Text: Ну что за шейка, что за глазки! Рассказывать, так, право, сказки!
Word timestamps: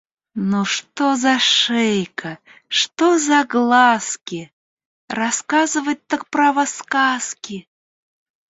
Ну 0.51 0.65
что 0.65 1.15
за 1.15 1.37
шейка, 1.37 2.39
что 2.69 3.19
за 3.19 3.43
глазки! 3.45 4.51
Рассказывать, 5.09 6.07
так, 6.07 6.27
право, 6.31 6.65
сказки! 6.65 7.69